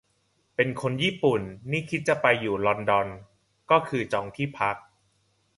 [0.55, 1.41] เป็นคนญี่ปุ่น
[1.71, 3.07] นี่คิดจะไปอยู่ลอนดอน
[3.71, 4.75] ก็คือจองที่พัก